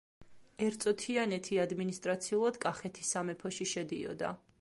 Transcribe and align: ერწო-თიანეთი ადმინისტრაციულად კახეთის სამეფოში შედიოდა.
ერწო-თიანეთი 0.67 1.59
ადმინისტრაციულად 1.65 2.57
კახეთის 2.65 3.13
სამეფოში 3.17 3.69
შედიოდა. 3.77 4.33